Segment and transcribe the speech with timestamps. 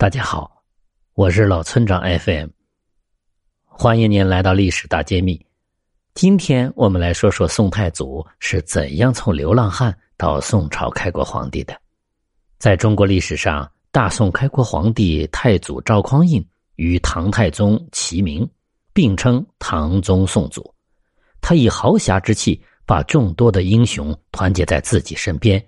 [0.00, 0.62] 大家好，
[1.14, 2.50] 我是老村长 FM，
[3.64, 5.44] 欢迎您来到历史大揭秘。
[6.14, 11.76] 今天我们来说说宋太祖是怎样从流浪汉到宋朝开国皇帝的。
[12.58, 16.46] 在中国历史上，大宋开国皇帝太祖赵匡胤
[16.76, 18.48] 与唐太宗齐名，
[18.92, 20.72] 并称唐宗宋祖。
[21.40, 25.60] 他以豪侠之气把众多的英雄团结在自己身边，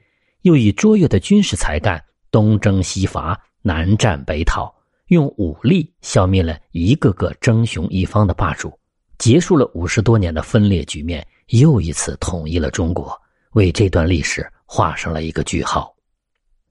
[0.42, 2.00] 又以卓越的军事才干
[2.30, 3.36] 东征西伐。
[3.62, 4.74] 南战北讨，
[5.08, 8.72] 用武力消灭了一个个争雄一方的霸主，
[9.18, 13.20] 结束了五十多年的分裂局面，又一次统一了中国，
[13.52, 15.94] 为这段历史画上了一个句号。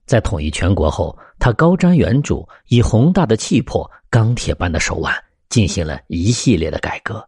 [0.04, 5.14] 在统一全国后，他高瞻远瞩，以宏大的气魄、钢铁般的手腕，
[5.48, 7.24] 进行了一系列的改革，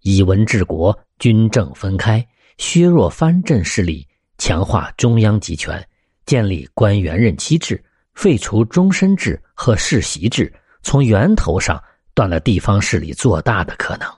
[0.00, 2.26] 以文治国，军政分开，
[2.58, 4.04] 削弱藩镇势力，
[4.38, 5.86] 强化中央集权，
[6.26, 7.80] 建立官员任期制。
[8.14, 11.82] 废除终身制和世袭制，从源头上
[12.14, 14.08] 断了地方势力做大的可能；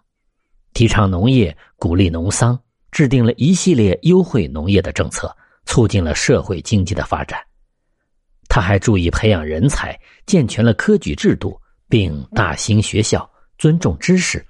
[0.75, 2.59] 提倡农业，鼓励农桑，
[2.91, 7.41] 制定了一系列优惠农业的政策，促进了社会经济的发展。
[8.49, 14.45] 他还注意培养人才，健全了科举制度，并大兴学校，尊重知识，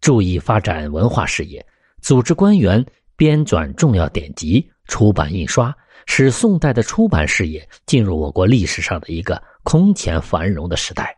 [0.00, 1.64] 注意发展文化事业，
[2.00, 2.84] 组织官员
[3.16, 5.74] 编纂重要典籍，出版印刷。
[6.06, 11.16] 使宋代的出版事业进入我国历史上的一个空前繁荣的时代。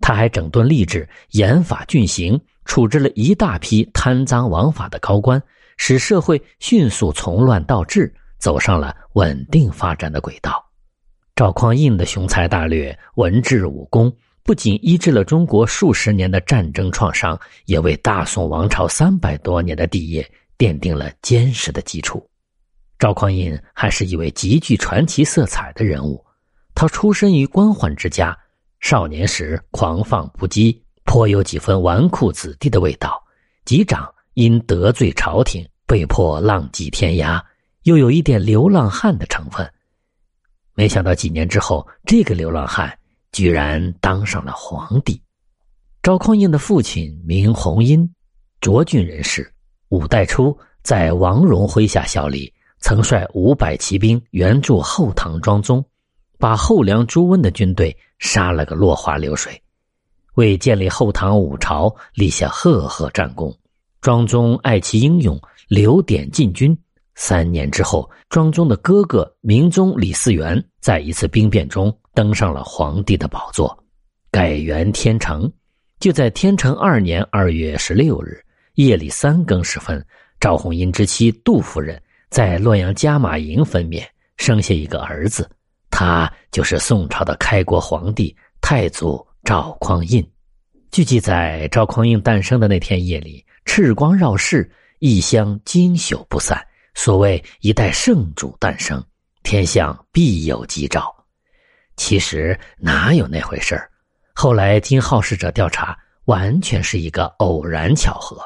[0.00, 5.40] 他还整顿吏治，严法峻刑，处置了一大批贪赃枉法的高官，
[5.76, 10.64] 使社会迅速从乱到治，走上了稳定发展的轨道。
[11.36, 14.10] 赵匡胤的雄才大略、文治武功，
[14.42, 20.28] 不仅医治了中国数十年的战争创伤，也为大宋王朝三百多年的帝业
[20.58, 22.26] 奠定了坚实的基础。
[23.00, 26.22] 赵匡胤还是一位极具传奇色彩的人物。
[26.74, 28.38] 他出身于官宦之家，
[28.78, 33.18] 少年时狂放不羁，颇有几分纨绔子弟的味道。
[33.64, 37.42] 及长因得罪朝廷，被迫浪迹天涯，
[37.84, 39.66] 又有一点流浪汉的成分。
[40.74, 42.96] 没想到几年之后，这个流浪汉
[43.32, 45.18] 居然当上了皇帝。
[46.02, 48.06] 赵匡胤的父亲名洪殷，
[48.60, 49.50] 涿郡人士。
[49.88, 52.52] 五代初，在王戎麾下效力。
[52.80, 55.84] 曾率五百骑兵援助后唐庄宗，
[56.38, 59.62] 把后梁朱温的军队杀了个落花流水，
[60.34, 63.54] 为建立后唐五朝立下赫赫战功。
[64.00, 65.38] 庄宗爱其英勇，
[65.68, 66.76] 留典进军。
[67.14, 73.78] 三年之后，庄宗的哥哥明宗李嗣源在一次兵变中登上了皇帝的宝座，
[74.30, 75.50] 改元天成。
[75.98, 78.42] 就在天成二年二月十六日
[78.76, 80.02] 夜里三更时分，
[80.40, 82.02] 赵弘殷之妻杜夫人。
[82.30, 85.50] 在洛阳加马营分娩，生下一个儿子，
[85.90, 90.24] 他就是宋朝的开国皇帝太祖赵匡胤。
[90.92, 94.70] 据记载，赵匡胤诞生的那天夜里，赤光绕室，
[95.00, 96.64] 异香经久不散。
[96.94, 99.04] 所谓一代圣主诞生，
[99.42, 101.12] 天象必有吉兆。
[101.96, 103.90] 其实哪有那回事儿？
[104.34, 108.40] 后来经好事者调查，完全是一个偶然巧合。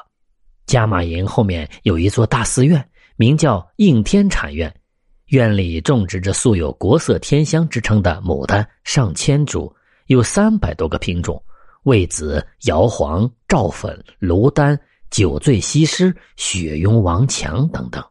[0.67, 2.83] 加马营后面有一座大寺院。
[3.17, 4.75] 名叫应天禅院，
[5.27, 9.73] 院里种植着素有“国色天香”之称的牡丹上千株，
[10.07, 11.41] 有三百多个品种，
[11.85, 14.79] 魏子、瑶黄、赵粉、芦丹、
[15.11, 18.05] 酒醉西施、雪拥王强等等。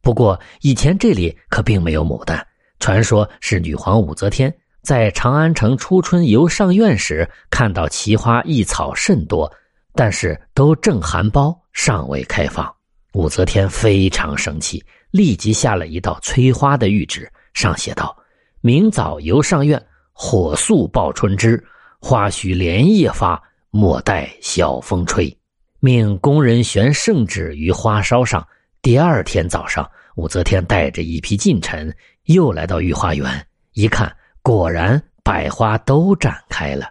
[0.00, 2.46] 不过以前这里可并没有牡丹，
[2.78, 9.52] 传说是女皇武则天在长安城初春游上苑时，看到奇花异草甚多，
[9.94, 12.72] 但是都正含苞，尚未开放。
[13.14, 18.14] 武则天非常生气，立即下了一道催花的谕旨，上写道
[18.60, 19.80] ：“明早游上苑，
[20.12, 21.64] 火速报春枝，
[22.00, 25.34] 花须连夜发，莫待晓风吹。”
[25.78, 28.44] 命工人悬圣旨于花梢上。
[28.82, 36.88] 第二天早上，武则天带着一批近臣又来到御花园，一看，果然百花都绽开了，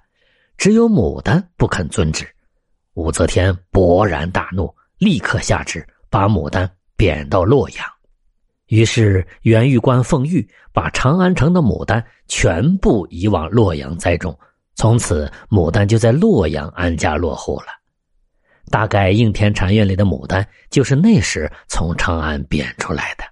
[0.58, 2.26] 只有牡丹不肯遵旨。
[2.94, 5.86] 武则天勃然大怒，立刻下旨。
[6.14, 7.84] 把牡丹贬到洛阳，
[8.68, 14.38] 于是袁玉官奉玉，把长安城的牡丹全部移往洛阳栽种。
[14.76, 17.66] 从此，牡丹就在洛阳安家落户了。
[18.70, 23.24] 大概应天禅院里的牡丹就是那时从长安贬出来的。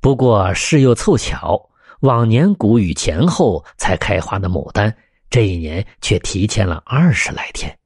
[0.00, 1.60] 不过事又凑巧，
[2.00, 4.90] 往年谷雨前后才开花的牡丹，
[5.28, 7.78] 这一年却提前了二十来天，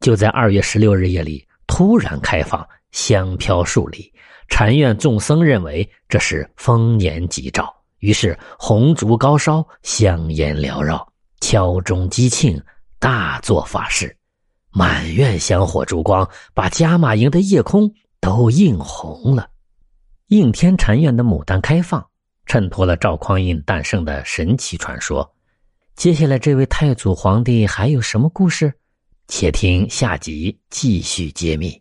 [0.00, 2.62] 就在二月十六日夜里突然开放。
[2.92, 4.12] 香飘数里，
[4.48, 11.06] 禅院众僧认为这是丰年吉兆，于是红烛高烧，香烟缭绕。
[11.40, 12.62] 敲钟击磬，
[12.98, 14.14] 大做法事，
[14.70, 17.90] 满院香火烛光，把加马营的夜空
[18.20, 19.48] 都映红了。
[20.26, 22.06] 应天禅院的牡丹开放，
[22.44, 25.34] 衬托了赵匡胤诞生的神奇传说。
[25.96, 28.72] 接下来，这位太祖皇帝还有什么故事？
[29.28, 31.79] 且听下集继续揭秘。